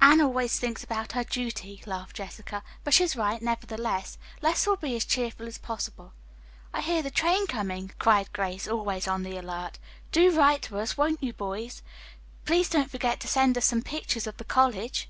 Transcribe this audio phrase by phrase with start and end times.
[0.00, 4.18] "Anne always thinks about her duty," laughed Jessica, "but she's right, nevertheless.
[4.42, 6.12] Let's all be as cheerful as possible."
[6.74, 9.78] "I hear the train coming," cried Grace, always on the alert.
[10.10, 11.82] "Do write to us, won't you, boys!
[12.46, 15.08] Please don't forget to send us some pictures of the college."